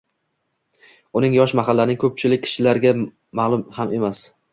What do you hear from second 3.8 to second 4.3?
emas.